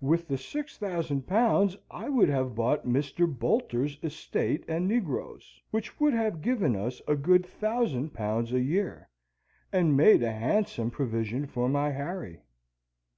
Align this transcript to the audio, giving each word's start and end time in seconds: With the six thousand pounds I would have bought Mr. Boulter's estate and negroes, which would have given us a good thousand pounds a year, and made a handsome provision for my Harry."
With 0.00 0.28
the 0.28 0.38
six 0.38 0.78
thousand 0.78 1.26
pounds 1.26 1.76
I 1.90 2.08
would 2.08 2.30
have 2.30 2.54
bought 2.54 2.86
Mr. 2.86 3.26
Boulter's 3.30 3.98
estate 4.02 4.64
and 4.66 4.88
negroes, 4.88 5.60
which 5.70 6.00
would 6.00 6.14
have 6.14 6.40
given 6.40 6.74
us 6.74 7.02
a 7.06 7.14
good 7.14 7.44
thousand 7.44 8.14
pounds 8.14 8.50
a 8.54 8.60
year, 8.62 9.10
and 9.70 9.94
made 9.94 10.22
a 10.22 10.32
handsome 10.32 10.90
provision 10.90 11.44
for 11.44 11.68
my 11.68 11.90
Harry." 11.90 12.40